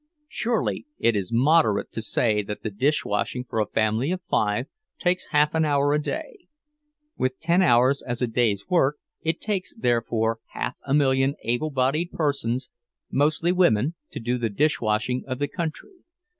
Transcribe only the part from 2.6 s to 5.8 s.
the dish washing for a family of five takes half an